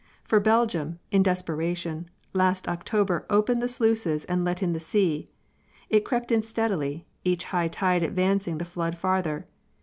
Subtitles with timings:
[0.23, 5.27] For Belgium, in desperation, last October opened the sluices and let in the sea.
[5.91, 9.45] It crept in steadily, each high tide advancing the flood farther.